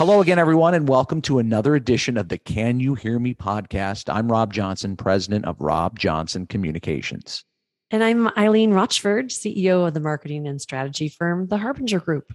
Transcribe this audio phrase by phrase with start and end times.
[0.00, 4.10] Hello again, everyone, and welcome to another edition of the Can You Hear Me podcast.
[4.10, 7.44] I'm Rob Johnson, president of Rob Johnson Communications.
[7.90, 12.32] And I'm Eileen Rochford, CEO of the marketing and strategy firm, The Harbinger Group.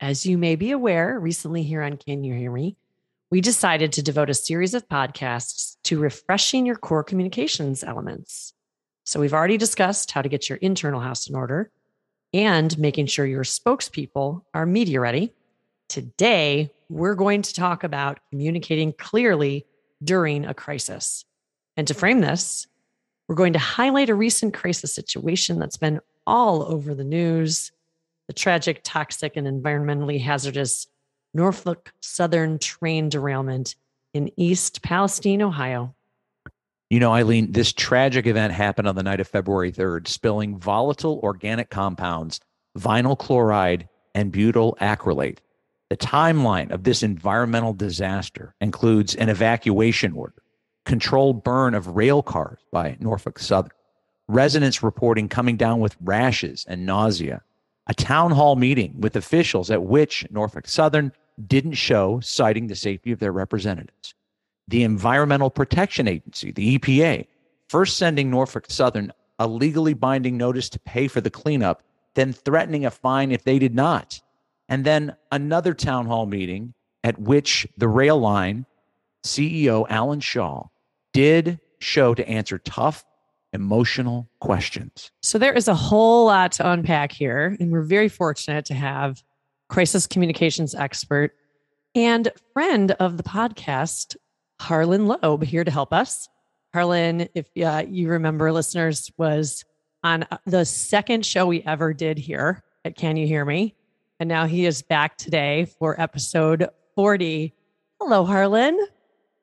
[0.00, 2.76] As you may be aware, recently here on Can You Hear Me,
[3.30, 8.52] we decided to devote a series of podcasts to refreshing your core communications elements.
[9.04, 11.70] So we've already discussed how to get your internal house in order
[12.32, 15.32] and making sure your spokespeople are media ready.
[15.88, 19.66] Today, we're going to talk about communicating clearly
[20.02, 21.24] during a crisis.
[21.76, 22.66] And to frame this,
[23.28, 27.70] we're going to highlight a recent crisis situation that's been all over the news
[28.26, 30.86] the tragic, toxic, and environmentally hazardous
[31.34, 33.76] Norfolk Southern train derailment
[34.14, 35.94] in East Palestine, Ohio.
[36.90, 41.20] You know, Eileen, this tragic event happened on the night of February 3rd, spilling volatile
[41.22, 42.40] organic compounds,
[42.78, 45.38] vinyl chloride, and butyl acrylate.
[45.90, 50.42] The timeline of this environmental disaster includes an evacuation order,
[50.86, 53.72] controlled burn of rail cars by Norfolk Southern,
[54.26, 57.42] residents reporting coming down with rashes and nausea,
[57.86, 61.12] a town hall meeting with officials at which Norfolk Southern
[61.46, 64.14] didn't show, citing the safety of their representatives.
[64.68, 67.26] The Environmental Protection Agency, the EPA,
[67.68, 71.82] first sending Norfolk Southern a legally binding notice to pay for the cleanup,
[72.14, 74.20] then threatening a fine if they did not.
[74.68, 78.66] And then another town hall meeting at which the rail line
[79.24, 80.66] CEO Alan Shaw
[81.12, 83.04] did show to answer tough
[83.52, 85.10] emotional questions.
[85.22, 89.22] So there is a whole lot to unpack here, and we're very fortunate to have
[89.68, 91.32] crisis communications expert
[91.94, 94.16] and friend of the podcast,
[94.60, 96.28] Harlan Loeb, here to help us.
[96.72, 99.64] Harlan, if uh, you remember, listeners, was
[100.02, 103.76] on uh, the second show we ever did here at Can You Hear Me?
[104.24, 107.52] And now he is back today for episode 40.
[108.00, 108.86] Hello, Harlan.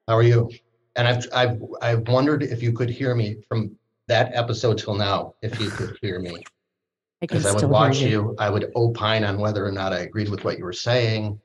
[0.08, 0.50] How are you?
[0.96, 3.78] And I've, I've, I've wondered if you could hear me from
[4.08, 6.44] that episode till now, if you could hear me.
[7.20, 8.08] Because I, I would watch you.
[8.08, 8.36] you.
[8.40, 11.40] I would opine on whether or not I agreed with what you were saying.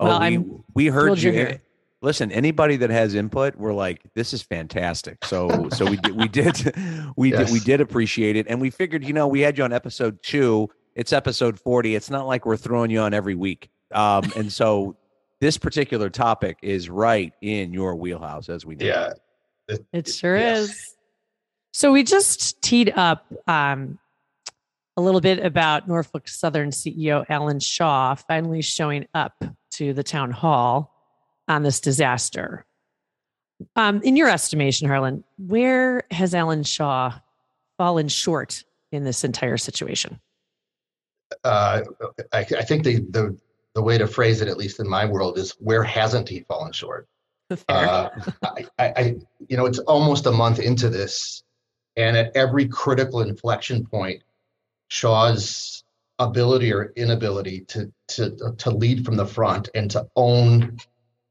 [0.00, 0.44] Oh, well, we,
[0.74, 1.60] we heard you.
[2.02, 5.24] Listen, anybody that has input, we're like, this is fantastic.
[5.24, 6.74] So, so we did, we did,
[7.16, 7.46] we yes.
[7.46, 10.20] did, we did appreciate it, and we figured, you know, we had you on episode
[10.24, 10.68] two.
[10.98, 11.94] It's episode forty.
[11.94, 13.70] It's not like we're throwing you on every week.
[13.94, 14.96] Um, and so
[15.40, 18.84] this particular topic is right in your wheelhouse, as we know.
[18.86, 19.12] Yeah,
[19.68, 20.70] it, it sure yes.
[20.70, 20.96] is.
[21.72, 24.00] So we just teed up um,
[24.96, 29.40] a little bit about Norfolk Southern CEO Alan Shaw finally showing up
[29.74, 30.92] to the town hall
[31.46, 32.66] on this disaster.
[33.76, 37.12] Um, in your estimation, Harlan, where has Alan Shaw
[37.76, 40.18] fallen short in this entire situation?
[41.44, 41.82] Uh,
[42.32, 43.38] I, I, think the, the
[43.74, 46.72] the way to phrase it, at least in my world, is where hasn't he fallen
[46.72, 47.08] short?
[47.68, 48.10] Uh,
[48.42, 49.16] I, I,
[49.48, 51.42] you know, it's almost a month into this,
[51.96, 54.22] and at every critical inflection point,
[54.88, 55.82] Shaw's
[56.18, 60.76] ability or inability to to to lead from the front and to own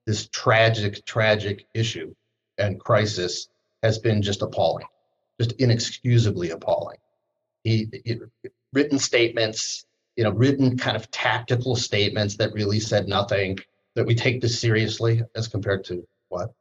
[0.07, 2.15] this tragic, tragic issue
[2.57, 3.49] and crisis
[3.83, 4.87] has been just appalling,
[5.39, 6.97] just inexcusably appalling.
[7.63, 8.19] He, he
[8.73, 9.85] written statements,
[10.15, 13.59] you know, written kind of tactical statements that really said nothing.
[13.95, 16.53] That we take this seriously as compared to what?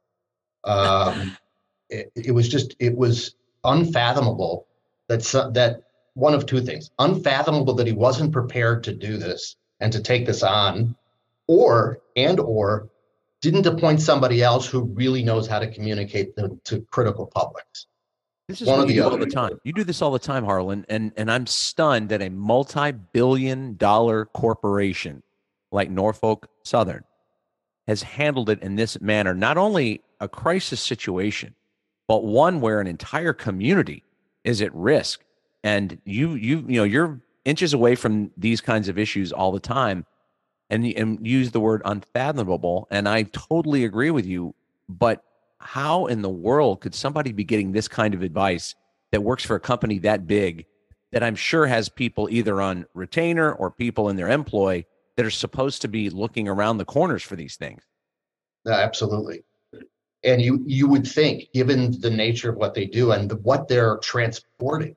[0.63, 1.37] Um,
[1.89, 4.67] it, it was just it was unfathomable
[5.07, 5.21] that
[5.53, 10.01] that one of two things unfathomable that he wasn't prepared to do this and to
[10.01, 10.95] take this on
[11.47, 12.89] or and or
[13.41, 17.85] didn't appoint somebody else who really knows how to communicate to, to critical publics
[18.47, 19.59] this is one what you do all the time.
[19.63, 24.25] You do this all the time harlan and and i'm stunned that a multi-billion dollar
[24.25, 25.21] corporation
[25.71, 27.03] like norfolk southern
[27.87, 29.33] has handled it in this manner.
[29.33, 31.55] Not only a crisis situation
[32.07, 34.03] but one where an entire community
[34.43, 35.23] is at risk.
[35.63, 39.59] And you you you know you're inches away from these kinds of issues all the
[39.59, 40.05] time
[40.69, 44.53] and and use the word unfathomable and I totally agree with you
[44.89, 45.23] but
[45.59, 48.75] how in the world could somebody be getting this kind of advice
[49.11, 50.65] that works for a company that big
[51.11, 55.31] that I'm sure has people either on retainer or people in their employ that are
[55.31, 57.81] supposed to be looking around the corners for these things.
[58.67, 59.43] absolutely.
[60.23, 63.67] And you you would think, given the nature of what they do and the, what
[63.67, 64.95] they're transporting,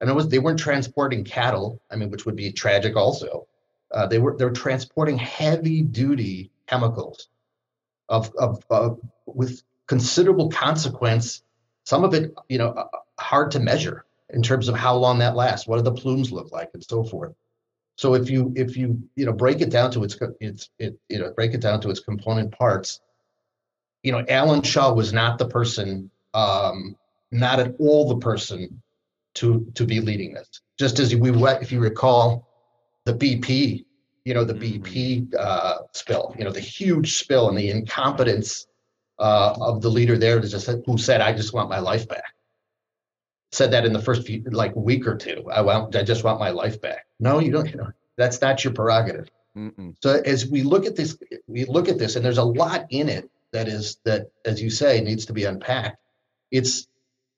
[0.00, 1.82] and it was they weren't transporting cattle.
[1.90, 3.46] I mean, which would be tragic also.
[3.92, 7.28] Uh, they were they're transporting heavy duty chemicals
[8.10, 8.90] of of uh,
[9.26, 11.42] with considerable consequence.
[11.84, 15.34] Some of it, you know, uh, hard to measure in terms of how long that
[15.34, 15.66] lasts.
[15.66, 17.34] What do the plumes look like, and so forth.
[17.96, 21.18] So if you if you you know break it down to its its it you
[21.18, 23.00] know break it down to its component parts,
[24.02, 26.96] you know Alan Shaw was not the person, um,
[27.30, 28.82] not at all the person
[29.34, 30.48] to to be leading this.
[30.78, 32.48] Just as we if you recall,
[33.04, 33.84] the BP,
[34.24, 35.34] you know the BP mm-hmm.
[35.38, 38.66] uh, spill, you know the huge spill and the incompetence
[39.18, 42.34] uh, of the leader there just who said, "I just want my life back."
[43.52, 45.44] Said that in the first few, like week or two.
[45.50, 47.06] I want, I just want my life back.
[47.18, 47.68] No, you don't.
[47.68, 49.28] You know, that's not your prerogative.
[49.56, 49.96] Mm-mm.
[50.02, 51.18] So as we look at this,
[51.48, 54.70] we look at this, and there's a lot in it that is that, as you
[54.70, 55.98] say, needs to be unpacked.
[56.50, 56.86] It's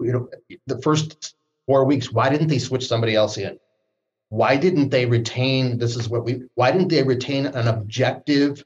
[0.00, 0.28] you know
[0.66, 1.34] the first
[1.66, 2.12] four weeks.
[2.12, 3.58] Why didn't they switch somebody else in?
[4.32, 5.76] Why didn't they retain?
[5.76, 6.44] This is what we.
[6.54, 8.64] Why didn't they retain an objective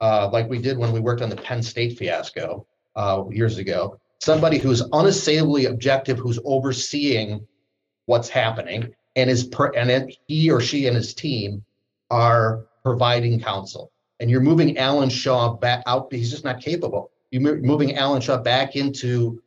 [0.00, 2.64] uh, like we did when we worked on the Penn State fiasco
[2.94, 3.98] uh, years ago.
[4.20, 7.44] Somebody who's unassailably objective, who's overseeing
[8.06, 11.64] what's happening, and is per, and it, he or she and his team
[12.12, 13.90] are providing counsel.
[14.20, 16.06] And you're moving Alan Shaw back out.
[16.12, 17.10] He's just not capable.
[17.32, 19.42] You're moving Alan Shaw back into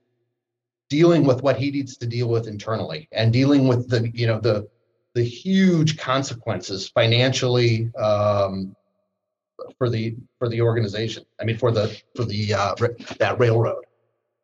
[0.89, 4.41] dealing with what he needs to deal with internally and dealing with the you know
[4.41, 4.67] the
[5.17, 8.75] the huge consequences financially um,
[9.77, 11.23] for the for the organization.
[11.41, 12.75] I mean, for the for the uh,
[13.17, 13.83] that railroad.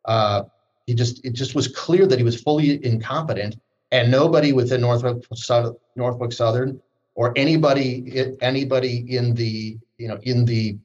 [0.04, 0.42] Uh,
[0.86, 3.56] he just it just was clear that he was fully incompetent,
[3.92, 5.24] and nobody within Norfolk
[5.96, 6.80] Norfolk Southern
[7.14, 10.76] or anybody anybody in the you know in the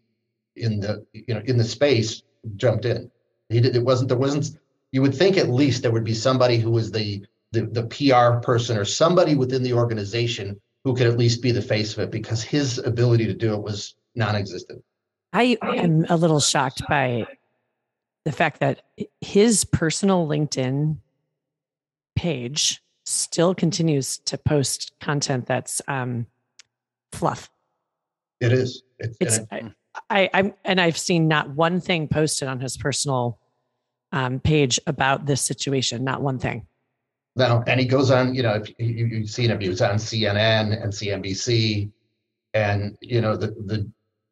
[0.56, 2.22] in the you know in the space
[2.58, 3.10] jumped in.
[3.50, 3.76] He did.
[3.76, 4.52] It wasn't there wasn't.
[4.92, 8.40] You would think at least there would be somebody who was the the, the PR
[8.46, 12.12] person or somebody within the organization who could at least be the face of it
[12.12, 14.84] because his ability to do it was non-existent.
[15.34, 17.26] I am a little shocked by
[18.26, 18.82] the fact that
[19.22, 20.98] his personal LinkedIn
[22.16, 26.28] page still continues to post content that's um,
[27.12, 27.50] fluff.
[28.40, 28.84] It is.
[29.00, 29.74] It's, it's I,
[30.10, 33.40] I, I'm, and I've seen not one thing posted on his personal
[34.12, 36.04] um, page about this situation.
[36.04, 36.68] Not one thing.
[37.40, 38.36] No, and he goes on.
[38.36, 41.90] You know, if you, you've seen him, he was on CNN and CNBC,
[42.54, 43.90] and you know the the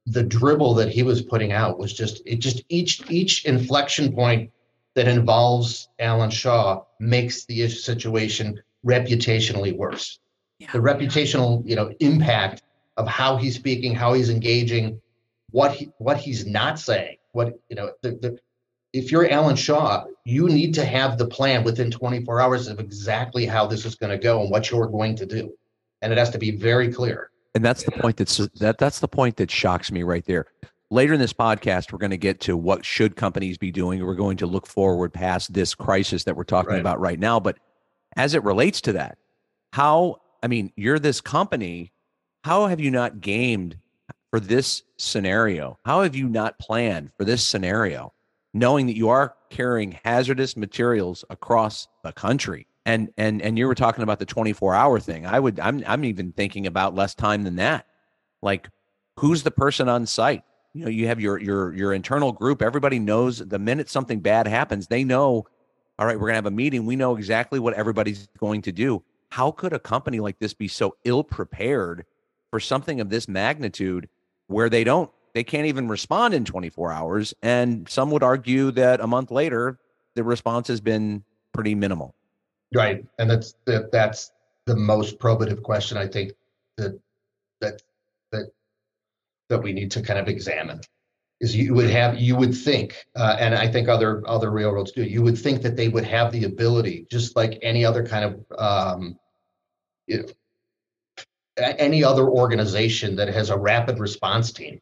[0.07, 4.51] the dribble that he was putting out was just it just each each inflection point
[4.95, 10.19] that involves Alan Shaw makes the situation reputationally worse.
[10.59, 10.71] Yeah.
[10.73, 12.63] The reputational, you know, impact
[12.97, 14.99] of how he's speaking, how he's engaging,
[15.51, 18.39] what he what he's not saying, what you know, the, the
[18.97, 23.45] if you're Alan Shaw, you need to have the plan within 24 hours of exactly
[23.45, 25.53] how this is going to go and what you're going to do.
[26.01, 27.31] And it has to be very clear.
[27.55, 30.45] And that's the point that's that that's the point that shocks me right there.
[30.89, 34.05] Later in this podcast, we're going to get to what should companies be doing.
[34.05, 36.79] We're going to look forward past this crisis that we're talking right.
[36.79, 37.39] about right now.
[37.39, 37.57] But
[38.15, 39.17] as it relates to that,
[39.73, 41.91] how I mean, you're this company.
[42.43, 43.77] How have you not gamed
[44.29, 45.77] for this scenario?
[45.83, 48.13] How have you not planned for this scenario,
[48.57, 52.67] knowing that you are carrying hazardous materials across the country?
[52.87, 55.25] and and and you were talking about the 24 hour thing.
[55.27, 57.85] I would i'm i'm even thinking about less time than that.
[58.41, 58.69] Like
[59.19, 60.43] who's the person on site?
[60.73, 62.61] You know you have your your your internal group.
[62.61, 65.45] Everybody knows the minute something bad happens they know
[65.99, 66.85] all right we're to have a meeting.
[66.85, 69.03] We know exactly what everybody's going to do.
[69.31, 72.05] How could a company like this be so ill prepared
[72.51, 74.07] for something of this magnitude
[74.47, 78.99] where they don't they can't even respond in 24 hours and some would argue that
[78.99, 79.77] a month later
[80.15, 82.15] the response has been pretty minimal.
[82.73, 84.31] Right, and that's that, that's
[84.65, 86.31] the most probative question I think
[86.77, 86.99] that
[87.61, 87.83] that
[88.31, 88.47] that
[89.49, 90.81] that we need to kind of examine
[91.39, 95.03] is you would have you would think uh, and i think other other railroads do
[95.03, 98.57] you would think that they would have the ability just like any other kind of
[98.57, 99.19] um,
[100.07, 100.25] you know,
[101.77, 104.81] any other organization that has a rapid response team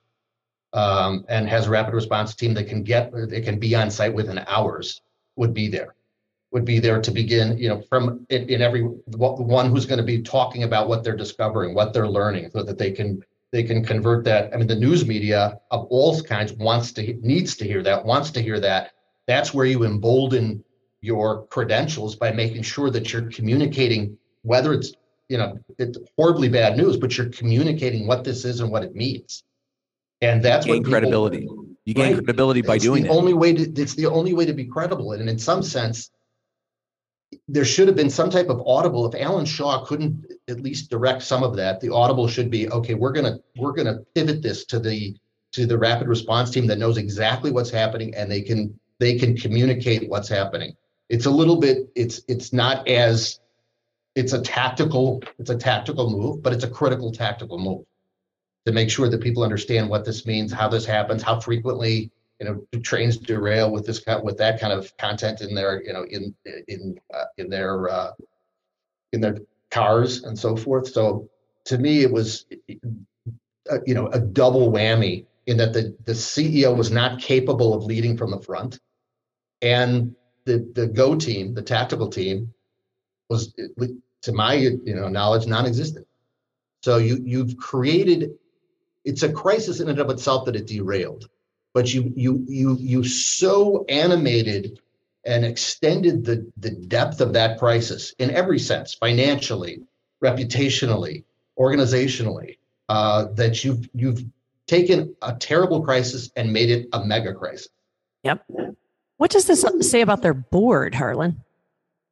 [0.76, 4.14] um, and has a rapid response team that can get they can be on site
[4.14, 5.02] within hours
[5.36, 5.96] would be there
[6.56, 10.06] would be there to begin, you know, from in, in every one who's going to
[10.06, 13.84] be talking about what they're discovering, what they're learning, so that they can they can
[13.84, 14.54] convert that.
[14.54, 18.32] I mean, the news media of all kinds wants to needs to hear that, wants
[18.32, 18.94] to hear that.
[19.28, 20.64] That's where you embolden
[21.02, 24.94] your credentials by making sure that you're communicating, whether it's
[25.28, 28.96] you know it's horribly bad news, but you're communicating what this is and what it
[28.96, 29.44] means.
[30.22, 31.48] And that's you gain credibility.
[31.86, 32.24] You gain right?
[32.24, 33.16] credibility by it's doing the that.
[33.16, 35.12] Only way to it's the only way to be credible.
[35.12, 36.10] And in some sense,
[37.48, 39.06] there should have been some type of audible.
[39.06, 42.96] If Alan Shaw couldn't at least direct some of that, the audible should be okay.
[42.96, 45.16] We're gonna we're gonna pivot this to the
[45.52, 49.38] to the rapid response team that knows exactly what's happening and they can they can
[49.38, 50.76] communicate what's happening.
[51.10, 53.40] It's a little bit it's it's not as
[54.16, 57.86] it's a tactical it's a tactical move, but it's a critical tactical move
[58.66, 62.46] to make sure that people understand what this means, how this happens, how frequently you
[62.46, 66.36] know trains derail with this with that kind of content in their you know in
[66.68, 68.12] in uh, in their uh,
[69.14, 69.38] in their
[69.72, 70.88] cars and so forth.
[70.88, 71.30] So
[71.66, 72.46] to me, it was
[73.72, 77.84] uh, you know a double whammy in that the the CEO was not capable of
[77.84, 78.80] leading from the front,
[79.62, 82.54] and the the go team, the tactical team,
[83.30, 83.54] was
[84.24, 86.06] to my you know knowledge non-existent.
[86.84, 88.32] So you you've created
[89.06, 91.30] it's a crisis in and of itself that it derailed,
[91.74, 94.80] but you you you you so animated
[95.26, 99.82] and extended the the depth of that crisis in every sense, financially,
[100.24, 101.24] reputationally,
[101.58, 102.58] organizationally,
[102.90, 104.24] uh, that you've you've
[104.68, 107.70] taken a terrible crisis and made it a mega crisis.
[108.24, 108.46] Yep.
[109.18, 111.42] What does this say about their board, Harlan?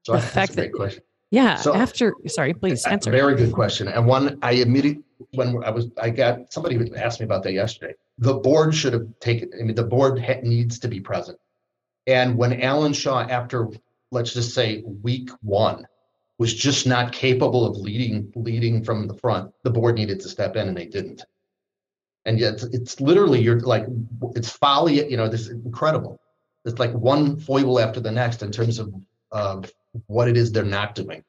[0.03, 1.03] So the fact that, question.
[1.31, 1.55] Yeah.
[1.55, 3.09] So, after, sorry, please answer.
[3.09, 3.87] Very good question.
[3.87, 7.93] And one I immediately, when I was, I got somebody asked me about that yesterday.
[8.17, 11.39] The board should have taken, I mean, the board ha- needs to be present.
[12.05, 13.69] And when Alan Shaw, after
[14.11, 15.87] let's just say week one,
[16.37, 20.55] was just not capable of leading leading from the front, the board needed to step
[20.55, 21.23] in and they didn't.
[22.25, 23.85] And yet it's, it's literally you're like
[24.35, 26.19] it's folly, you know, this is incredible.
[26.65, 28.93] It's like one foible after the next in terms of
[29.31, 29.71] of
[30.07, 31.23] what it is they're not doing.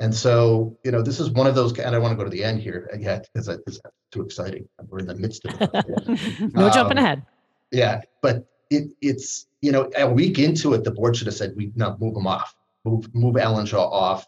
[0.00, 2.30] And so, you know, this is one of those, and I want to go to
[2.30, 3.78] the end here yet because it's
[4.10, 4.66] too exciting.
[4.88, 6.54] We're in the midst of it.
[6.54, 7.22] no um, jumping ahead.
[7.70, 11.52] Yeah, but it, it's, you know, a week into it, the board should have said,
[11.54, 12.54] we no, move them off,
[12.86, 14.26] move, move Alan Shaw off,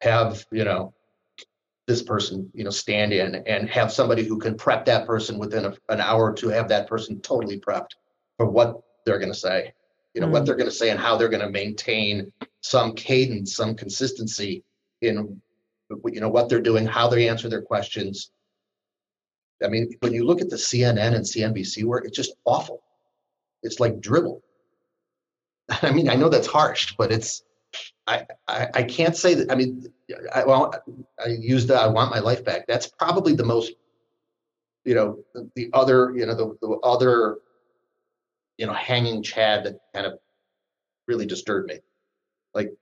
[0.00, 0.94] have, you know,
[1.88, 5.66] this person, you know, stand in and have somebody who can prep that person within
[5.66, 7.90] a, an hour to have that person totally prepped
[8.36, 9.72] for what they're going to say
[10.14, 10.30] you know, mm.
[10.30, 14.62] what they're going to say and how they're going to maintain some cadence, some consistency
[15.00, 15.40] in,
[16.06, 18.30] you know, what they're doing, how they answer their questions.
[19.62, 22.82] I mean, when you look at the CNN and CNBC work, it's just awful.
[23.62, 24.42] It's like dribble.
[25.82, 27.42] I mean, I know that's harsh, but it's,
[28.06, 29.50] I, I, I can't say that.
[29.50, 29.86] I mean,
[30.34, 30.74] I, well,
[31.24, 32.66] I used the, I want my life back.
[32.66, 33.72] That's probably the most,
[34.84, 37.38] you know, the, the other, you know, the, the other
[38.58, 40.18] you know, hanging Chad that kind of
[41.06, 41.80] really disturbed me.
[42.54, 42.72] Like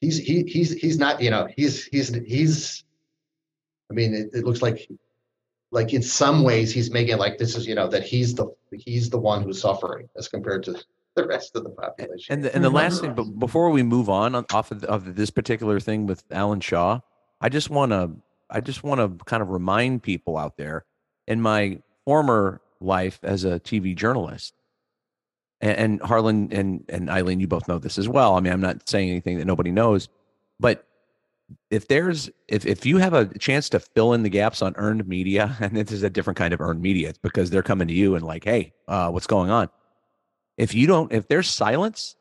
[0.00, 2.84] he's he he's he's not, you know, he's he's he's
[3.90, 4.88] I mean, it, it looks like
[5.70, 8.46] like in some ways he's making it like this is, you know, that he's the
[8.72, 10.76] he's the one who's suffering as compared to
[11.14, 12.34] the rest of the population.
[12.34, 12.76] And the, and the mm-hmm.
[12.76, 16.24] last thing, but before we move on, on off of, of this particular thing with
[16.30, 17.00] Alan Shaw,
[17.40, 18.12] I just want to
[18.50, 20.84] I just want to kind of remind people out there
[21.26, 24.54] in my former life as a TV journalist,
[25.60, 28.34] and, and Harlan and and Eileen, you both know this as well.
[28.34, 30.08] I mean, I'm not saying anything that nobody knows,
[30.60, 30.86] but
[31.70, 35.06] if there's if if you have a chance to fill in the gaps on earned
[35.06, 37.94] media, and this is a different kind of earned media, it's because they're coming to
[37.94, 39.68] you and like, hey, uh, what's going on?
[40.56, 42.16] If you don't, if there's silence,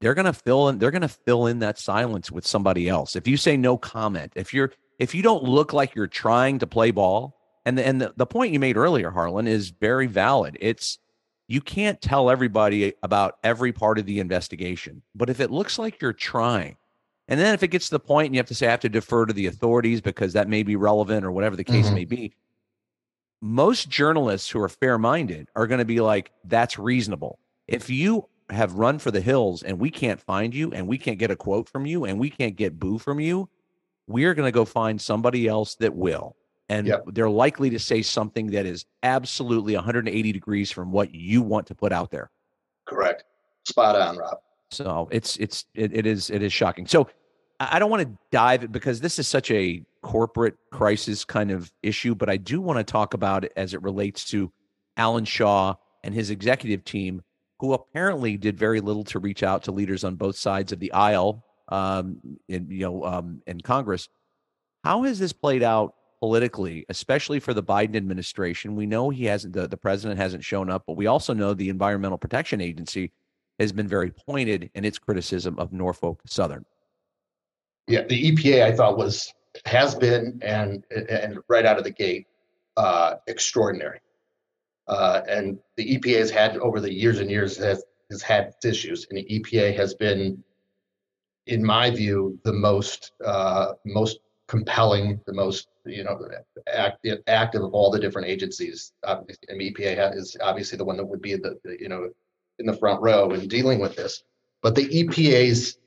[0.00, 0.78] they're gonna fill in.
[0.78, 3.16] They're gonna fill in that silence with somebody else.
[3.16, 6.66] If you say no comment, if you're if you don't look like you're trying to
[6.66, 10.56] play ball, and the, and the, the point you made earlier, Harlan, is very valid.
[10.60, 10.98] It's
[11.52, 15.02] you can't tell everybody about every part of the investigation.
[15.14, 16.78] But if it looks like you're trying,
[17.28, 18.80] and then if it gets to the point and you have to say, I have
[18.80, 21.94] to defer to the authorities because that may be relevant or whatever the case mm-hmm.
[21.94, 22.34] may be,
[23.42, 27.38] most journalists who are fair minded are going to be like, that's reasonable.
[27.68, 31.18] If you have run for the hills and we can't find you and we can't
[31.18, 33.50] get a quote from you and we can't get boo from you,
[34.06, 36.34] we're going to go find somebody else that will
[36.72, 37.04] and yep.
[37.08, 41.74] they're likely to say something that is absolutely 180 degrees from what you want to
[41.74, 42.30] put out there.
[42.86, 43.24] Correct.
[43.64, 44.38] Spot on, Rob.
[44.70, 46.86] So it's it's it, it is it is shocking.
[46.86, 47.10] So
[47.60, 52.14] I don't want to dive because this is such a corporate crisis kind of issue,
[52.14, 54.50] but I do want to talk about it as it relates to
[54.96, 57.22] Alan Shaw and his executive team,
[57.60, 60.90] who apparently did very little to reach out to leaders on both sides of the
[60.92, 62.16] aisle, um,
[62.48, 64.08] in you know, um, in Congress.
[64.84, 68.76] How has this played out politically, especially for the Biden administration.
[68.76, 71.68] We know he hasn't, the, the president hasn't shown up, but we also know the
[71.68, 73.10] Environmental Protection Agency
[73.58, 76.64] has been very pointed in its criticism of Norfolk Southern.
[77.88, 79.34] Yeah, the EPA I thought was
[79.66, 82.28] has been and and right out of the gate
[82.76, 83.98] uh, extraordinary.
[84.86, 89.08] Uh, and the EPA has had over the years and years has has had issues,
[89.10, 90.42] and the EPA has been,
[91.48, 94.20] in my view, the most uh, most
[94.52, 96.20] compelling, the most you know
[96.70, 98.92] active, active of all the different agencies.
[99.02, 102.10] Obviously, I EPA is obviously the one that would be the, the you know
[102.58, 104.22] in the front row in dealing with this.
[104.62, 105.78] But the EPA's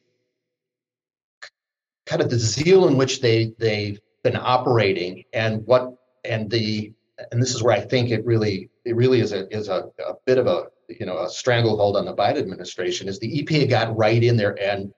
[2.08, 5.94] kind of the zeal in which they they've been operating and what
[6.24, 6.92] and the
[7.32, 10.14] and this is where I think it really it really is a is a, a
[10.26, 13.96] bit of a you know a stranglehold on the Biden administration is the EPA got
[13.96, 14.92] right in there and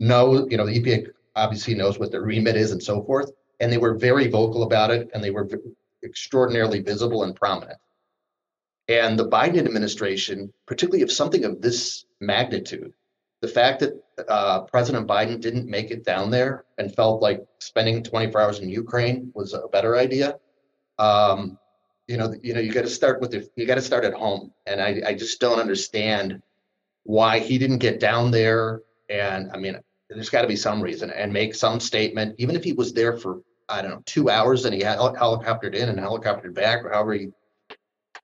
[0.00, 3.30] know you know the EPA obviously knows what their remit is and so forth
[3.62, 5.48] and they were very vocal about it and they were
[6.02, 7.78] extraordinarily visible and prominent.
[8.88, 12.92] And the Biden administration, particularly if something of this magnitude,
[13.40, 18.02] the fact that uh, President Biden didn't make it down there and felt like spending
[18.02, 20.38] 24 hours in Ukraine was a better idea.
[20.98, 21.56] Um,
[22.08, 24.12] you know, you know, you got to start with the, you got to start at
[24.12, 26.42] home, and I, I just don't understand
[27.04, 28.82] why he didn't get down there.
[29.08, 29.78] And I mean,
[30.14, 33.16] there's got to be some reason and make some statement, even if he was there
[33.16, 36.90] for I don't know two hours and he had helicoptered in and helicoptered back, or
[36.92, 37.28] however he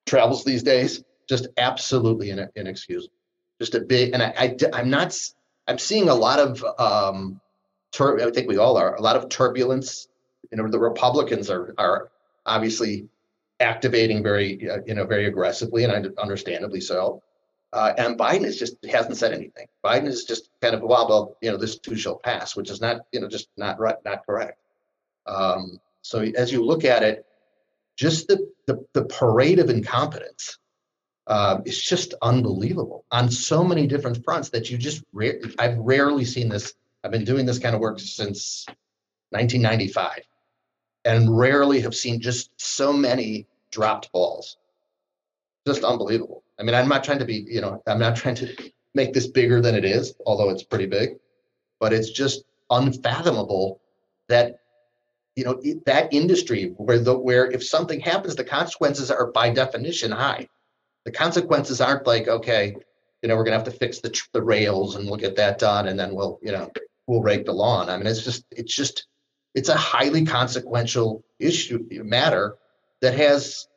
[0.07, 1.03] travels these days.
[1.29, 3.13] Just absolutely inexcusable.
[3.61, 5.19] Just a big, and I, I I'm not.
[5.67, 7.41] I'm seeing a lot of um,
[7.93, 10.09] tur- I think we all are a lot of turbulence.
[10.51, 12.11] You know, the Republicans are are
[12.47, 13.09] obviously
[13.61, 17.23] activating very uh, you know very aggressively and understandably so.
[17.73, 19.67] Uh, and Biden is just hasn't said anything.
[19.85, 22.81] Biden is just kind of well, well, you know, this too shall pass, which is
[22.81, 24.59] not you know just not right, not correct.
[25.27, 27.27] Um, so as you look at it,
[27.97, 30.59] just the the, the parade of incompetence
[31.27, 35.05] uh, is just unbelievable on so many different fronts that you just
[35.59, 36.73] I've rarely seen this.
[37.05, 38.65] I've been doing this kind of work since
[39.31, 40.23] 1995,
[41.05, 44.57] and rarely have seen just so many dropped balls.
[45.67, 46.43] Just unbelievable.
[46.59, 48.55] I mean, I'm not trying to be, you know, I'm not trying to
[48.95, 51.19] make this bigger than it is, although it's pretty big,
[51.79, 53.81] but it's just unfathomable
[54.29, 54.61] that
[55.37, 60.11] you know that industry where the where if something happens the consequences are by definition
[60.11, 60.49] high.
[61.05, 62.77] The consequences aren't like okay
[63.23, 65.59] you know we're going to have to fix the the rails and we'll get that
[65.59, 66.71] done and then we'll you know
[67.07, 67.89] we'll rake the lawn.
[67.89, 69.07] I mean it's just it's just
[69.55, 72.57] it's a highly consequential issue matter
[73.01, 73.69] that has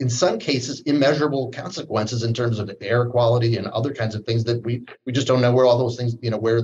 [0.00, 4.44] in some cases immeasurable consequences in terms of air quality and other kinds of things
[4.44, 6.62] that we we just don't know where all those things you know where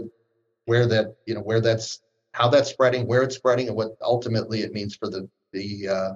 [0.67, 2.01] where that you know where that's
[2.37, 6.11] how that's spreading, where it's spreading, and what ultimately it means for the the uh,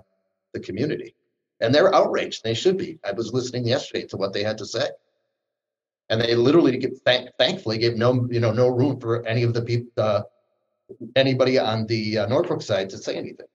[0.53, 1.15] the community.
[1.61, 2.43] And they're outraged.
[2.45, 2.99] They should be.
[3.05, 4.89] I was listening yesterday to what they had to say,
[6.09, 9.55] and they literally, get, thank, thankfully, gave no you know no room for any of
[9.55, 10.23] the people, uh,
[11.17, 13.47] anybody on the uh, Norfolk side to say anything,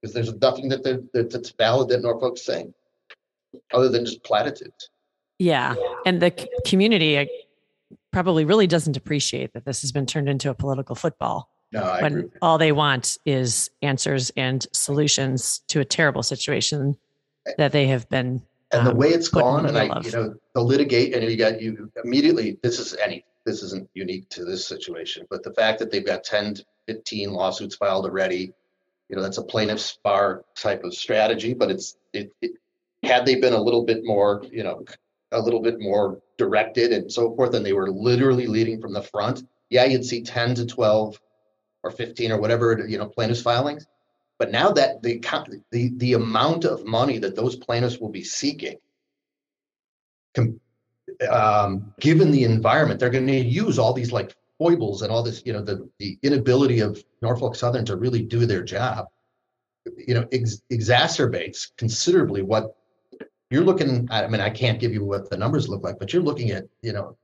[0.00, 2.72] because there's nothing that that's valid that Norfolk's saying,
[3.72, 4.90] other than just platitudes.
[5.38, 5.74] Yeah,
[6.06, 6.30] and the
[6.66, 7.26] community uh,
[8.12, 11.48] probably really doesn't appreciate that this has been turned into a political football.
[11.72, 16.96] No, I when all they want is answers and solutions to a terrible situation
[17.56, 18.42] that they have been.
[18.72, 20.04] And um, the way it's gone, and I, of.
[20.04, 22.58] you know, the litigate, and you got you immediately.
[22.62, 23.24] This is any.
[23.44, 27.76] This isn't unique to this situation, but the fact that they've got 10 15 lawsuits
[27.76, 28.52] filed already,
[29.08, 31.54] you know, that's a plaintiff's bar type of strategy.
[31.54, 32.52] But it's it, it
[33.02, 34.84] had they been a little bit more, you know,
[35.32, 39.02] a little bit more directed and so forth, and they were literally leading from the
[39.02, 39.44] front.
[39.70, 41.18] Yeah, you'd see 10 to 12
[41.82, 43.86] or 15 or whatever, you know, plaintiffs filings.
[44.38, 45.20] But now that the,
[45.70, 48.76] the, the amount of money that those plaintiffs will be seeking,
[51.30, 55.42] um, given the environment, they're going to use all these like foibles and all this,
[55.44, 59.06] you know, the, the inability of Norfolk Southern to really do their job,
[59.96, 62.74] you know, ex- exacerbates considerably what
[63.52, 64.08] you're looking.
[64.10, 66.64] I mean, I can't give you what the numbers look like, but you're looking at,
[66.80, 67.16] you know,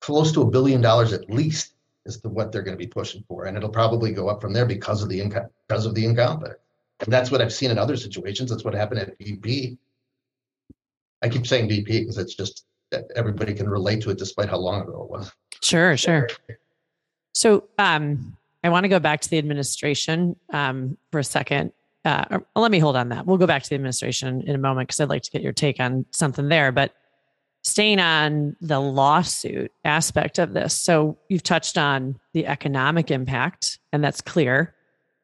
[0.00, 3.24] close to a billion dollars at least is to what they're going to be pushing
[3.28, 6.04] for, and it'll probably go up from there because of the income because of the
[6.04, 6.58] incompetence.
[7.00, 8.50] And that's what I've seen in other situations.
[8.50, 9.78] That's what happened at BP.
[11.22, 14.58] I keep saying BP because it's just that everybody can relate to it, despite how
[14.58, 15.32] long ago it was.
[15.62, 16.28] Sure, sure.
[17.32, 21.72] So, um, I want to go back to the administration um, for a second.
[22.04, 23.26] Uh, let me hold on that.
[23.26, 25.52] We'll go back to the administration in a moment because I'd like to get your
[25.52, 26.72] take on something there.
[26.72, 26.94] But
[27.62, 30.74] staying on the lawsuit aspect of this.
[30.74, 34.74] So you've touched on the economic impact, and that's clear,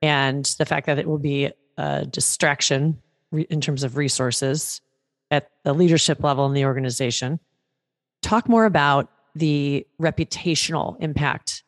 [0.03, 4.81] and the fact that it will be a distraction in terms of resources
[5.31, 7.41] at the leadership level in the organization.
[8.23, 11.63] Talk more about the reputational impact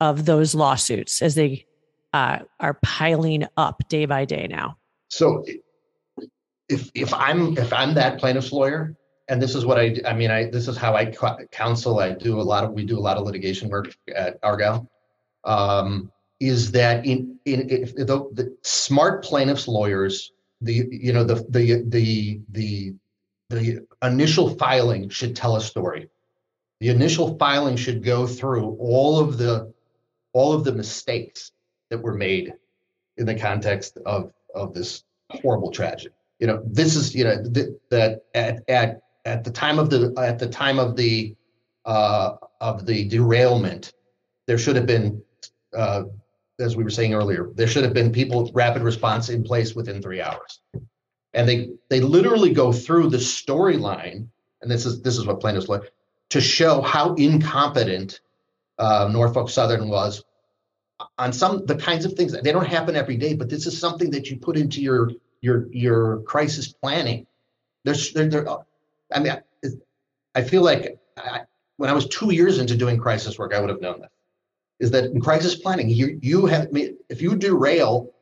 [0.00, 1.64] of those lawsuits as they
[2.12, 4.76] uh, are piling up day by day now.
[5.08, 5.44] So,
[6.68, 8.96] if if I'm if I'm that plaintiff's lawyer,
[9.28, 11.12] and this is what I, I mean, I, this is how I
[11.52, 11.98] counsel.
[12.00, 14.90] I do a lot of, we do a lot of litigation work at Argyle.
[15.44, 21.46] Um, is that in, in, if the, the smart plaintiffs lawyers, the, you know, the,
[21.50, 22.94] the, the, the,
[23.50, 26.08] the initial filing should tell a story.
[26.80, 29.72] The initial filing should go through all of the,
[30.32, 31.52] all of the mistakes
[31.90, 32.52] that were made
[33.16, 36.14] in the context of of this horrible tragedy.
[36.38, 40.14] You know, this is you know th- that at at at the time of the
[40.18, 41.34] at the time of the
[41.84, 43.92] uh, of the derailment,
[44.46, 45.22] there should have been,
[45.74, 46.04] uh,
[46.60, 50.02] as we were saying earlier, there should have been people rapid response in place within
[50.02, 50.60] three hours,
[51.34, 54.28] and they they literally go through the storyline,
[54.62, 55.90] and this is this is what plaintiffs look
[56.30, 58.20] to show how incompetent
[58.78, 60.24] uh, Norfolk Southern was
[61.16, 64.10] on some the kinds of things they don't happen every day, but this is something
[64.10, 67.26] that you put into your your your crisis planning.
[67.84, 68.58] There's there, there uh,
[69.12, 69.68] I mean, I,
[70.34, 71.42] I feel like I,
[71.76, 74.10] when I was two years into doing crisis work, I would have known that.
[74.80, 76.68] Is that in crisis planning, you you have
[77.08, 78.12] if you derail,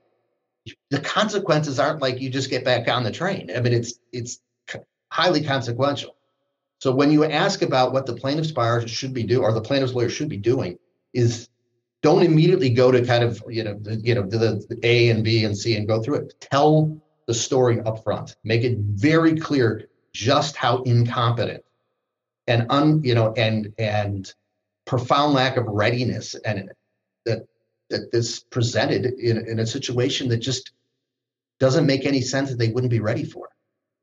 [0.91, 3.51] the consequences aren't like you just get back on the train.
[3.55, 4.41] I mean, it's it's
[5.11, 6.17] highly consequential.
[6.79, 9.95] So when you ask about what the plaintiff's bar should be doing, or the plaintiff's
[9.95, 10.79] lawyer should be doing,
[11.15, 11.49] is
[12.07, 15.45] don't immediately go to kind of you know the, you know the A and B
[15.45, 16.41] and C and go through it.
[16.41, 18.37] Tell the story up front.
[18.45, 21.65] Make it very clear just how incompetent
[22.47, 24.33] and un you know and and
[24.85, 26.71] profound lack of readiness and
[27.25, 27.41] that
[27.91, 30.71] that this presented in, in a situation that just
[31.59, 33.49] doesn't make any sense that they wouldn't be ready for.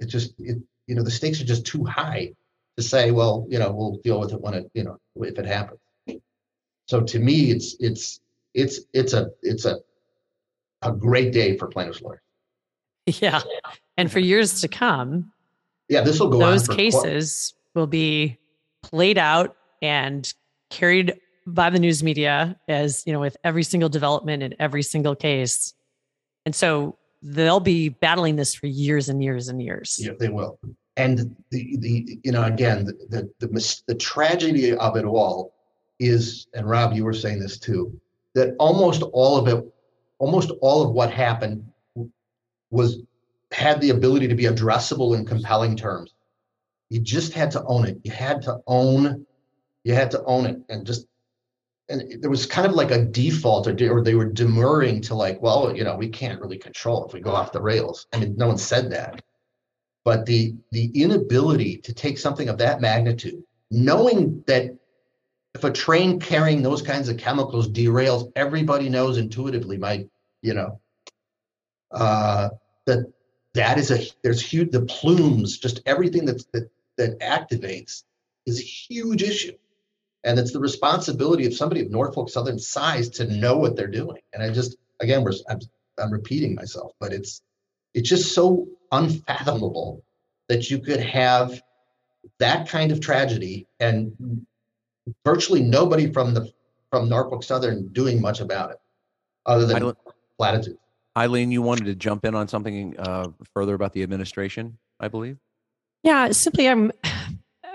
[0.02, 2.34] It just it you know the stakes are just too high
[2.76, 5.46] to say well you know we'll deal with it when it you know if it
[5.46, 5.80] happens.
[6.88, 8.19] So to me, it's it's
[8.54, 9.80] it's it's a it's a
[10.82, 12.19] a great day for plaintiffs lawyers.
[13.06, 13.41] Yeah,
[13.98, 15.32] and for years to come.
[15.89, 16.39] Yeah, this will go.
[16.39, 18.38] Those cases will be
[18.82, 20.32] played out and
[20.69, 21.13] carried
[21.46, 25.74] by the news media as you know with every single development in every single case,
[26.46, 29.98] and so they'll be battling this for years and years and years.
[30.00, 30.60] Yeah, they will.
[30.96, 35.54] And the the you know again the the the, the tragedy of it all
[35.99, 37.99] is, and Rob, you were saying this too,
[38.36, 39.63] that almost all of it,
[40.19, 41.65] almost all of what happened
[42.69, 42.99] was
[43.51, 46.13] had the ability to be addressable in compelling terms.
[46.89, 47.99] You just had to own it.
[48.03, 49.25] You had to own,
[49.84, 51.08] you had to own it and just
[51.89, 55.41] and there was kind of like a default or, or they were demurring to like
[55.41, 58.36] well you know we can't really control if we go off the rails i mean
[58.38, 59.21] no one said that
[60.06, 64.75] but the the inability to take something of that magnitude knowing that
[65.56, 70.06] if a train carrying those kinds of chemicals derails, everybody knows intuitively, my,
[70.42, 70.80] you know,
[71.92, 72.50] uh,
[72.86, 73.12] that
[73.54, 78.04] that is a there's huge the plumes, just everything that's that that activates
[78.46, 79.54] is a huge issue.
[80.24, 84.22] And it's the responsibility of somebody of Norfolk Southern size to know what they're doing.
[84.34, 85.60] And I just again we're I'm,
[86.00, 87.42] I'm repeating myself, but it's
[87.94, 90.04] it's just so unfathomable
[90.50, 91.62] that you could have
[92.39, 94.46] that kind of tragedy and
[95.26, 96.52] virtually nobody from the
[96.89, 98.78] from Norfolk Southern doing much about it,
[99.46, 99.96] other than Eileen,
[100.38, 100.78] platitudes.
[101.18, 105.38] Eileen, you wanted to jump in on something uh, further about the administration, I believe.
[106.04, 106.92] Yeah, simply, I'm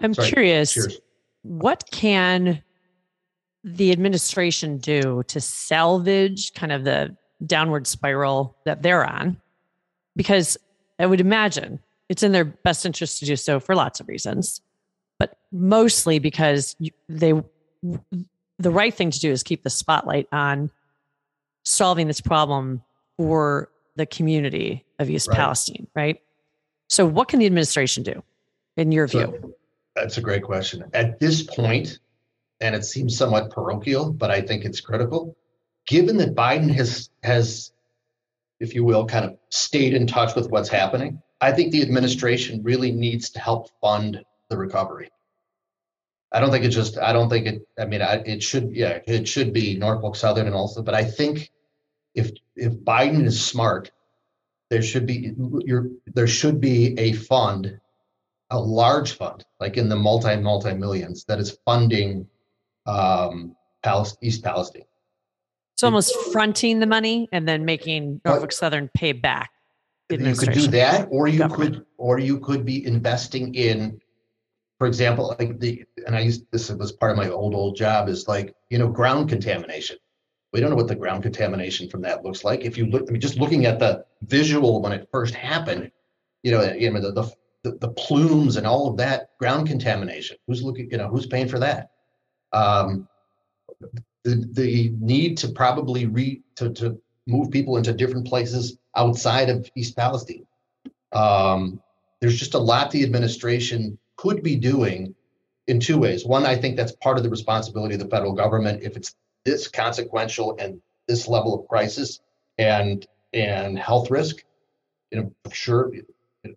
[0.02, 0.74] I'm Sorry, curious.
[0.74, 1.00] Cheers.
[1.42, 2.62] What can
[3.64, 9.40] the administration do to salvage kind of the downward spiral that they're on?
[10.16, 10.56] Because
[10.98, 14.60] I would imagine it's in their best interest to do so for lots of reasons
[15.18, 16.76] but mostly because
[17.08, 17.32] they
[18.58, 20.70] the right thing to do is keep the spotlight on
[21.64, 22.82] solving this problem
[23.16, 25.36] for the community of East right.
[25.36, 26.20] Palestine, right?
[26.88, 28.22] So, what can the administration do,
[28.76, 29.38] in your view?
[29.40, 29.54] So,
[29.94, 30.84] that's a great question.
[30.94, 31.98] At this point,
[32.60, 35.36] and it seems somewhat parochial, but I think it's critical.
[35.86, 37.72] Given that Biden has has,
[38.60, 42.62] if you will, kind of stayed in touch with what's happening, I think the administration
[42.62, 45.10] really needs to help fund the recovery.
[46.32, 46.98] I don't think it just.
[46.98, 47.66] I don't think it.
[47.78, 48.70] I mean, I, it should.
[48.74, 50.82] Yeah, it should be Norfolk Southern and also.
[50.82, 51.50] But I think
[52.14, 53.90] if if Biden is smart,
[54.70, 55.32] there should be
[55.64, 57.80] your, there should be a fund,
[58.50, 62.26] a large fund, like in the multi multi millions, that is funding
[62.86, 64.84] um, Palestine, East Palestine.
[65.74, 69.50] It's almost fronting the money and then making Norfolk Southern pay back.
[70.10, 71.76] You could do that, or you government.
[71.76, 74.00] could, or you could be investing in
[74.78, 78.08] for example, like the and I used this was part of my old old job
[78.08, 79.96] is like you know ground contamination.
[80.52, 82.64] We don't know what the ground contamination from that looks like.
[82.64, 85.90] If you look, I mean, just looking at the visual when it first happened,
[86.42, 87.30] you know, you know the
[87.64, 90.36] the, the plumes and all of that ground contamination.
[90.46, 90.90] Who's looking?
[90.90, 91.90] You know, who's paying for that?
[92.52, 93.08] Um,
[94.22, 99.68] the the need to probably re to to move people into different places outside of
[99.76, 100.46] East Palestine.
[101.12, 101.82] Um,
[102.20, 105.14] there's just a lot the administration could be doing
[105.66, 106.26] in two ways.
[106.26, 109.68] One, I think that's part of the responsibility of the federal government if it's this
[109.68, 112.20] consequential and this level of crisis
[112.58, 114.42] and and health risk,
[115.10, 115.92] you know, sure,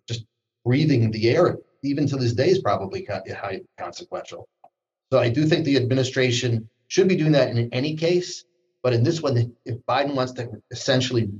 [0.08, 0.24] just
[0.64, 4.48] breathing the air, even to this day, is probably high consequential.
[5.12, 8.44] So I do think the administration should be doing that in any case.
[8.82, 11.30] But in this one, if Biden wants to essentially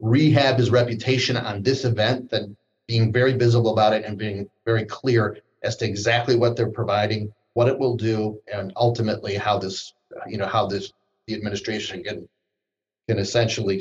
[0.00, 2.56] rehab his reputation on this event, then
[2.88, 7.32] being very visible about it and being very clear as to exactly what they're providing,
[7.52, 9.94] what it will do, and ultimately how this,
[10.26, 10.92] you know, how this
[11.26, 12.28] the administration can
[13.06, 13.80] can essentially,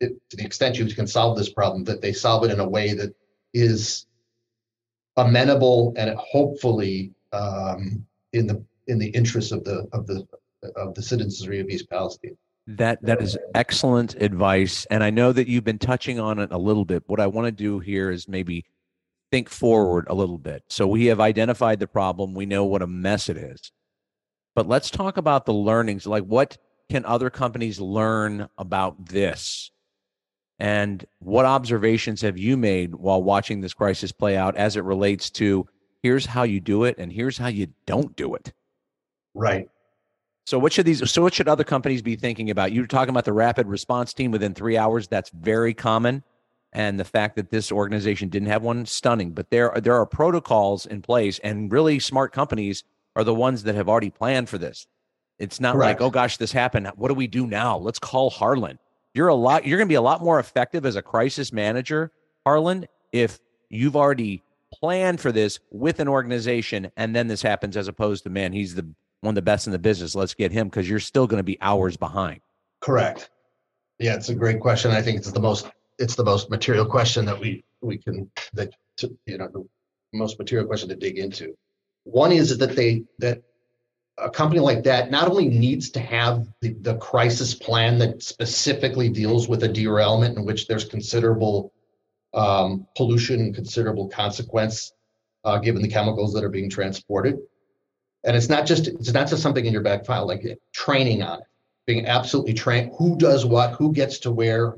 [0.00, 2.94] to the extent you can solve this problem, that they solve it in a way
[2.94, 3.14] that
[3.54, 4.06] is
[5.16, 10.26] amenable and hopefully um, in the in the interest of the of the
[10.76, 12.36] of the citizenry of East Palestine.
[12.72, 16.58] That that is excellent advice, and I know that you've been touching on it a
[16.58, 17.02] little bit.
[17.06, 18.66] What I want to do here is maybe
[19.30, 20.64] think forward a little bit.
[20.68, 22.34] So we have identified the problem.
[22.34, 23.72] We know what a mess it is,
[24.54, 26.06] but let's talk about the learnings.
[26.06, 26.58] Like, what
[26.90, 29.70] can other companies learn about this?
[30.58, 35.30] And what observations have you made while watching this crisis play out as it relates
[35.30, 35.66] to
[36.02, 38.52] here's how you do it and here's how you don't do it?
[39.34, 39.68] Right.
[40.48, 42.72] So what should these so what should other companies be thinking about?
[42.72, 46.24] You're talking about the rapid response team within 3 hours, that's very common.
[46.72, 50.86] And the fact that this organization didn't have one stunning, but there there are protocols
[50.86, 52.82] in place and really smart companies
[53.14, 54.86] are the ones that have already planned for this.
[55.38, 56.00] It's not Correct.
[56.00, 56.90] like, oh gosh, this happened.
[56.96, 57.76] What do we do now?
[57.76, 58.78] Let's call Harlan.
[59.12, 62.10] You're a lot you're going to be a lot more effective as a crisis manager,
[62.46, 67.86] Harlan, if you've already planned for this with an organization and then this happens as
[67.86, 68.88] opposed to man, he's the
[69.20, 70.14] one of the best in the business.
[70.14, 72.40] Let's get him because you're still going to be hours behind.
[72.80, 73.30] Correct.
[73.98, 74.92] Yeah, it's a great question.
[74.92, 78.72] I think it's the most it's the most material question that we we can that
[79.26, 79.66] you know the
[80.12, 81.56] most material question to dig into.
[82.04, 83.42] One is that they that
[84.18, 89.08] a company like that not only needs to have the, the crisis plan that specifically
[89.08, 91.72] deals with a derailment in which there's considerable
[92.34, 94.92] um, pollution and considerable consequence
[95.44, 97.38] uh, given the chemicals that are being transported,
[98.28, 101.40] and it's not just it's not just something in your back file like training on
[101.40, 101.44] it
[101.86, 104.76] being absolutely trained who does what who gets to where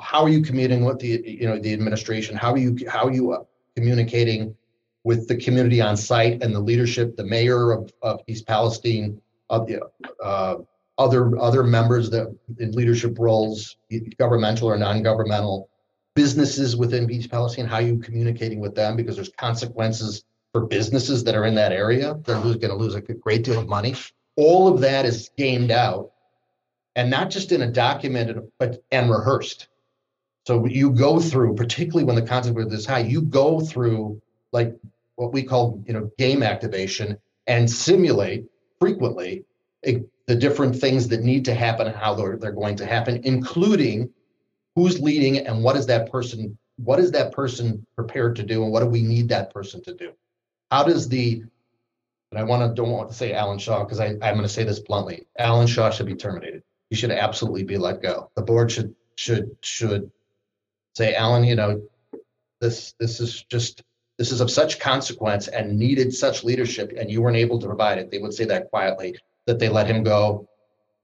[0.00, 2.36] how are you communicating with the you know the administration?
[2.36, 3.44] How are you how are you uh,
[3.76, 4.56] communicating
[5.04, 9.66] with the community on site and the leadership the mayor of, of east palestine of
[9.66, 9.80] the
[10.22, 10.56] uh,
[10.98, 13.76] other other members that in leadership roles
[14.18, 15.68] governmental or non-governmental
[16.14, 18.96] businesses within east palestine how are you communicating with them?
[18.96, 22.14] Because there's consequences for businesses that are in that area.
[22.24, 23.94] They're going to lose a great deal of money.
[24.36, 26.12] All of that is gamed out
[26.96, 29.68] and not just in a documented but and rehearsed.
[30.46, 34.20] So you go through, particularly when the consequence is high, you go through
[34.52, 34.74] like
[35.16, 38.46] what we call you know game activation and simulate
[38.80, 39.44] frequently
[39.86, 43.20] a, the different things that need to happen and how they're, they're going to happen,
[43.24, 44.10] including
[44.74, 48.72] who's leading and what is that person what is that person prepared to do and
[48.72, 50.12] what do we need that person to do
[50.70, 51.42] how does the
[52.30, 54.48] and I want to don't want to say Alan Shaw because I I'm going to
[54.48, 55.26] say this bluntly.
[55.38, 56.62] Alan Shaw should be terminated.
[56.88, 58.30] He should absolutely be let go.
[58.36, 60.10] The board should should should
[60.94, 61.82] say, Alan, you know,
[62.60, 63.82] this this is just
[64.18, 67.98] this is of such consequence and needed such leadership, and you weren't able to provide
[67.98, 68.10] it.
[68.10, 70.48] They would say that quietly that they let him go.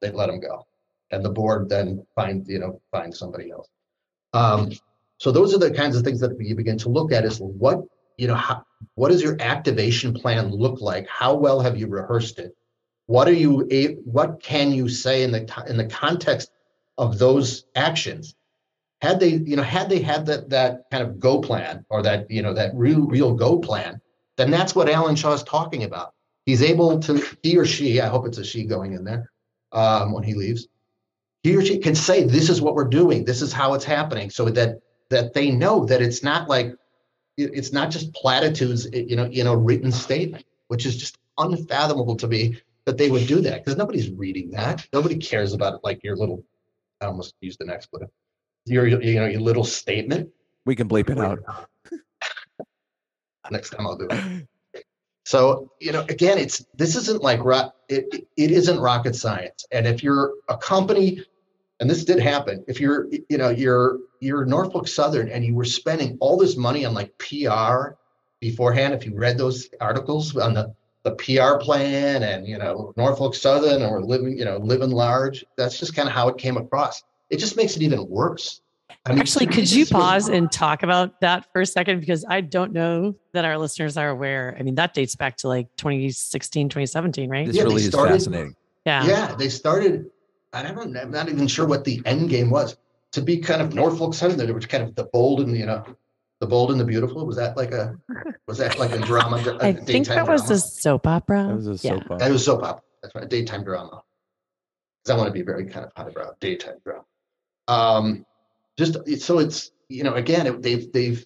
[0.01, 0.67] They'd let him go,
[1.11, 3.69] and the board then find you know find somebody else.
[4.33, 4.71] Um,
[5.19, 7.83] so those are the kinds of things that we begin to look at is what
[8.17, 11.09] you know, how, what does your activation plan look like?
[11.09, 12.57] How well have you rehearsed it?
[13.07, 13.69] What are you?
[14.05, 16.51] What can you say in the in the context
[16.99, 18.35] of those actions?
[19.01, 22.31] Had they, you know, had they had that that kind of go plan or that
[22.31, 24.01] you know that real real go plan,
[24.37, 26.15] then that's what Alan Shaw is talking about.
[26.47, 29.33] He's able to, he or she, I hope it's a she going in there
[29.73, 30.69] um, when he leaves.
[31.43, 33.25] He or she can say, "This is what we're doing.
[33.25, 36.75] This is how it's happening," so that that they know that it's not like
[37.37, 42.27] it's not just platitudes, you know, in a written statement, which is just unfathomable to
[42.27, 44.87] me that they would do that because nobody's reading that.
[44.93, 46.43] Nobody cares about it like your little.
[47.01, 48.09] I almost used an expletive.
[48.65, 50.31] Your, you know, your little statement.
[50.65, 51.41] We can bleep it out.
[53.51, 54.47] Next time I'll do it.
[55.25, 57.41] So you know, again, it's this isn't like
[57.89, 59.65] it, it isn't rocket science.
[59.73, 61.25] And if you're a company
[61.81, 65.65] and this did happen if you're you know you're you're norfolk southern and you were
[65.65, 67.95] spending all this money on like pr
[68.41, 70.75] beforehand if you read those articles on the
[71.05, 75.79] the pr plan and you know norfolk southern or living you know living large that's
[75.79, 78.61] just kind of how it came across it just makes it even worse
[79.05, 82.01] I mean, Actually, could you pause and talk about that for a second?
[82.01, 84.57] Because I don't know that our listeners are aware.
[84.59, 87.47] I mean, that dates back to like 2016, 2017, right?
[87.47, 89.05] This yeah, really is fascinating Yeah.
[89.07, 89.35] Yeah.
[89.37, 90.11] They started,
[90.53, 92.77] I don't, I'm not even sure what the end game was
[93.17, 94.39] to be kind of Norfolk Southern.
[94.39, 95.85] There was kind of the bold and, you know,
[96.41, 97.27] the Bold and the Beautiful.
[97.27, 97.97] Was that like a
[98.47, 99.37] was that like a drama?
[99.39, 101.45] A I think that was a soap opera.
[101.49, 102.05] That was a soap yeah.
[102.05, 102.19] opera.
[102.19, 102.83] That was soap opera.
[103.03, 104.03] That's right, a daytime drama.
[105.03, 107.05] Because I want to be very kind of hot highbrow daytime drama.
[107.69, 108.27] Um,
[108.79, 111.25] just so it's you know again they've they've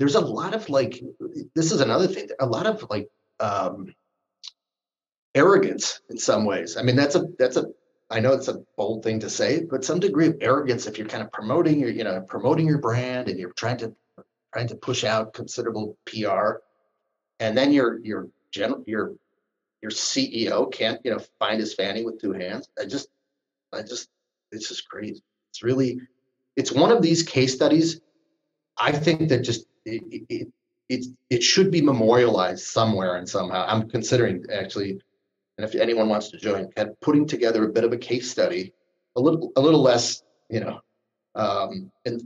[0.00, 1.00] there's a lot of like
[1.54, 3.94] this is another thing a lot of like um
[5.36, 6.76] arrogance in some ways.
[6.76, 7.66] I mean that's a that's a
[8.10, 11.08] I know it's a bold thing to say, but some degree of arrogance if you're
[11.08, 13.94] kind of promoting your, you know, promoting your brand and you're trying to
[14.52, 16.58] trying to push out considerable PR,
[17.40, 19.14] and then your your general your
[19.82, 22.68] your CEO can't you know find his fanny with two hands.
[22.80, 23.08] I just
[23.72, 24.08] I just
[24.52, 25.22] it's just crazy.
[25.50, 26.00] It's really
[26.56, 28.00] it's one of these case studies.
[28.78, 30.48] I think that just it it
[30.88, 33.64] it, it should be memorialized somewhere and somehow.
[33.66, 35.00] I'm considering actually,
[35.56, 38.72] and if anyone wants to join, at putting together a bit of a case study,
[39.16, 40.80] a little a little less you know
[41.34, 42.22] um, and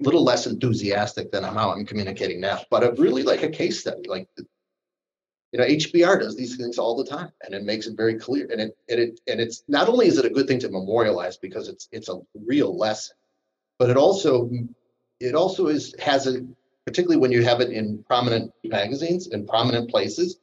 [0.00, 4.08] little less enthusiastic than how I'm communicating now, but a really like a case study.
[4.08, 8.18] Like, you know, HBR does these things all the time, and it makes it very
[8.18, 8.48] clear.
[8.50, 11.36] And it and it and it's not only is it a good thing to memorialize
[11.36, 13.16] because it's it's a real lesson,
[13.78, 14.50] but it also
[15.20, 16.46] it also is has a
[16.84, 20.38] particularly when you have it in prominent magazines in prominent places.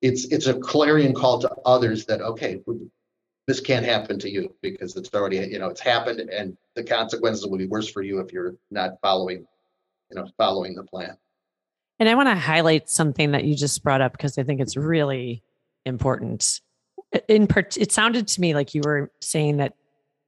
[0.00, 2.60] It's it's a clarion call to others that okay,
[3.48, 7.44] this can't happen to you because it's already you know it's happened and the consequences
[7.44, 9.44] will be worse for you if you're not following
[10.10, 11.16] you know following the plan.
[11.98, 14.76] And i want to highlight something that you just brought up because i think it's
[14.76, 15.42] really
[15.84, 16.60] important.
[17.26, 19.72] In part it sounded to me like you were saying that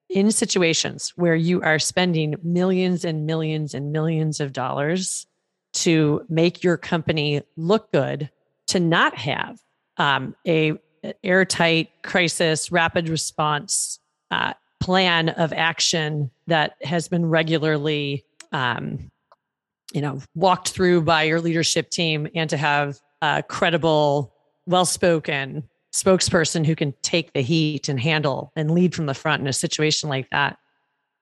[0.08, 5.26] in situations where you are spending millions and millions and millions of dollars
[5.72, 8.30] to make your company look good
[8.70, 9.58] to not have
[9.96, 10.74] um, a
[11.24, 13.98] airtight crisis rapid response
[14.30, 19.10] uh, plan of action that has been regularly um,
[19.92, 24.32] you know walked through by your leadership team and to have a credible
[24.66, 29.48] well-spoken spokesperson who can take the heat and handle and lead from the front in
[29.48, 30.56] a situation like that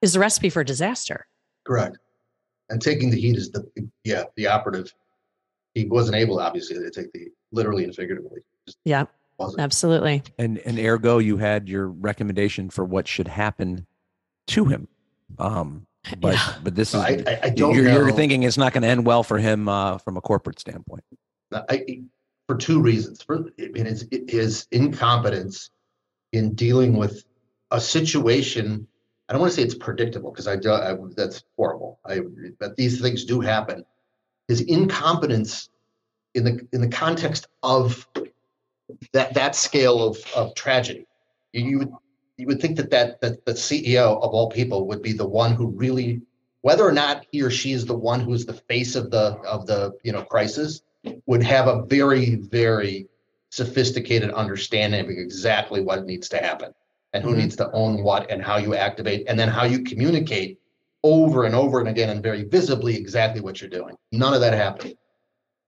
[0.03, 1.27] is a recipe for disaster.
[1.67, 1.97] Correct.
[2.69, 3.67] And taking the heat is the
[4.05, 4.93] yeah the operative
[5.79, 9.05] he wasn't able obviously to take the literally and figuratively Just yeah
[9.59, 10.23] Absolutely.
[10.39, 13.87] And and ergo, you had your recommendation for what should happen
[14.49, 14.89] to him.
[15.39, 15.87] Um,
[16.21, 16.55] but yeah.
[16.63, 19.05] but this is I, I, I don't you're, you're, thinking it's not going to end
[19.05, 21.05] well for him uh, from a corporate standpoint.
[21.53, 22.03] I,
[22.47, 23.23] for two reasons.
[23.23, 25.71] For I mean, his, his incompetence
[26.33, 27.25] in dealing with
[27.71, 28.87] a situation.
[29.29, 32.01] I don't want to say it's predictable because I, I that's horrible.
[32.07, 32.21] I
[32.59, 33.85] but these things do happen.
[34.49, 35.69] His incompetence
[36.35, 38.07] in the in the context of
[39.13, 41.07] that that scale of, of tragedy.
[41.53, 41.93] You, you would
[42.37, 45.53] you would think that, that that the CEO of all people would be the one
[45.53, 46.23] who really,
[46.63, 49.39] whether or not he or she is the one who is the face of the
[49.47, 50.83] of the you know crisis,
[51.27, 53.09] would have a very very
[53.51, 56.73] sophisticated understanding of exactly what needs to happen
[57.15, 57.41] and who mm-hmm.
[57.41, 60.59] needs to own what and how you activate and then how you communicate
[61.05, 63.97] over and over and again and very visibly exactly what you're doing.
[64.13, 64.95] None of that happened.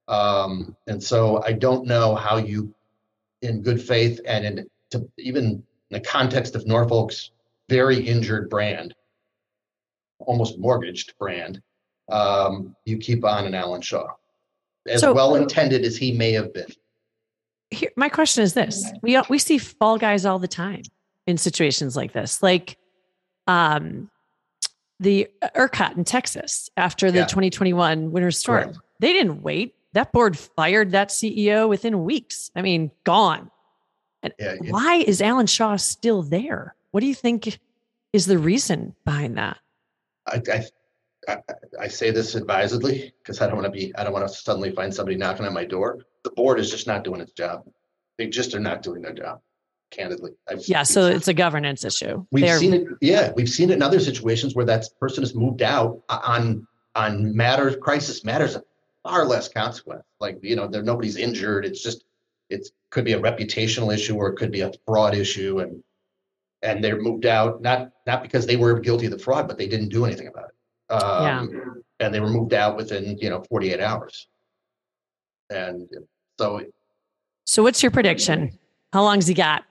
[0.07, 2.73] Um, and so I don't know how you
[3.41, 7.31] in good faith and in to even in the context of Norfolk's
[7.69, 8.93] very injured brand,
[10.19, 11.61] almost mortgaged brand,
[12.11, 14.07] um, you keep on an Alan Shaw,
[14.85, 16.67] as so, well intended as he may have been.
[17.69, 20.83] Here, my question is this: we we see fall guys all the time
[21.25, 22.77] in situations like this, like
[23.47, 24.09] um,
[25.01, 27.25] the ERCOT in Texas after the yeah.
[27.25, 28.63] 2021 winter storm.
[28.63, 28.79] Correct.
[28.99, 32.51] They didn't wait that board fired that CEO within weeks.
[32.55, 33.51] I mean, gone.
[34.23, 34.71] And yeah, yeah.
[34.71, 36.75] why is Alan Shaw still there?
[36.91, 37.59] What do you think
[38.13, 39.57] is the reason behind that?
[40.27, 40.65] I, I,
[41.27, 41.37] I,
[41.79, 44.71] I say this advisedly because I don't want to be, I don't want to suddenly
[44.71, 45.99] find somebody knocking on my door.
[46.23, 47.65] The board is just not doing its job.
[48.17, 49.41] They just are not doing their job,
[49.91, 50.31] candidly.
[50.49, 52.25] I've, yeah, so it's a governance issue.
[52.31, 52.87] We've They're, seen it.
[53.01, 57.35] Yeah, we've seen it in other situations where that person has moved out on on
[57.35, 58.63] matters, crisis matters of
[59.03, 60.03] far less consequence.
[60.19, 61.65] Like, you know, there nobody's injured.
[61.65, 62.05] It's just
[62.49, 65.83] it could be a reputational issue or it could be a fraud issue and
[66.63, 69.67] and they're moved out not not because they were guilty of the fraud, but they
[69.67, 70.93] didn't do anything about it.
[70.93, 72.05] Um, yeah.
[72.05, 74.27] and they were moved out within, you know, 48 hours.
[75.49, 75.87] And
[76.37, 76.61] so
[77.45, 78.57] So what's your prediction?
[78.93, 79.63] How long's he got?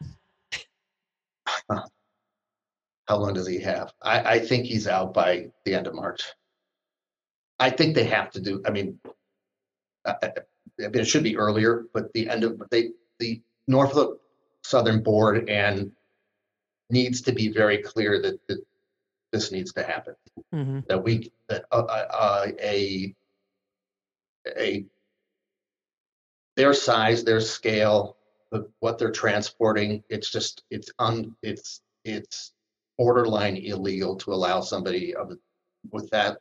[1.68, 3.92] How long does he have?
[4.02, 6.22] I, I think he's out by the end of March.
[7.58, 8.62] I think they have to do.
[8.64, 8.98] I mean,
[10.06, 10.14] I,
[10.78, 14.20] mean, it should be earlier, but the end of they the Norfolk
[14.62, 15.92] Southern Board and
[16.88, 18.64] needs to be very clear that, that
[19.32, 20.14] this needs to happen.
[20.54, 20.86] Mhm.
[20.86, 23.14] That we that uh, uh, uh, a
[24.56, 24.86] a
[26.56, 28.16] their size, their scale,
[28.50, 32.52] the, what they're transporting, it's just it's un it's it's
[32.98, 35.32] borderline illegal to allow somebody of
[35.90, 36.38] with that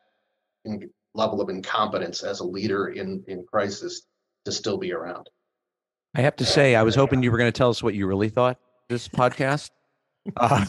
[0.65, 4.03] in, level of incompetence as a leader in in crisis
[4.45, 5.29] to still be around.
[6.15, 8.07] I have to say, I was hoping you were going to tell us what you
[8.07, 8.57] really thought
[8.89, 9.69] this podcast.
[10.35, 10.65] Uh,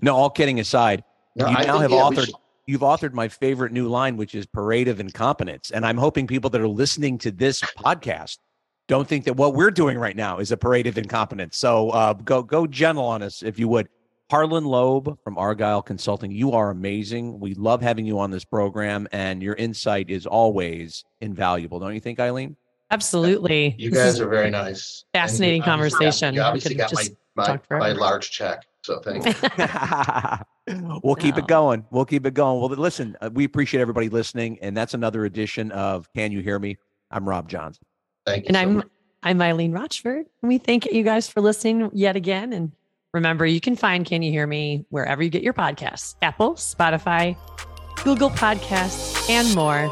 [0.00, 1.02] no, all kidding aside,
[1.34, 2.32] No, you I now think, have yeah, authored.
[2.66, 6.48] You've authored my favorite new line, which is "parade of incompetence," and I'm hoping people
[6.50, 8.38] that are listening to this podcast
[8.86, 11.56] don't think that what we're doing right now is a parade of incompetence.
[11.56, 13.88] So uh, go go gentle on us, if you would.
[14.30, 17.38] Harlan Loeb from Argyle Consulting, you are amazing.
[17.38, 22.00] We love having you on this program, and your insight is always invaluable, don't you
[22.00, 22.56] think, Eileen?
[22.90, 23.74] Absolutely.
[23.78, 25.04] You guys are very nice.
[25.12, 26.34] And you fascinating obviously got- conversation.
[26.34, 28.64] You obviously got my, just my, talked my large check.
[28.82, 29.32] So thank you.
[31.02, 31.42] we'll keep No.
[31.42, 31.84] it going.
[31.90, 32.60] We'll keep it going.
[32.60, 36.58] Well, listen, uh, we appreciate everybody listening, and that's another edition of Can You Hear
[36.58, 36.78] Me?
[37.10, 37.84] I'm Rob Johnson.
[38.26, 38.48] Thank you.
[38.48, 38.86] And so I'm much.
[39.22, 40.26] I'm Eileen Rochford.
[40.42, 42.52] And we thank you guys for listening yet again.
[42.52, 42.72] And
[43.12, 47.36] remember, you can find Can You Hear Me wherever you get your podcasts Apple, Spotify,
[48.02, 49.90] Google Podcasts, and more.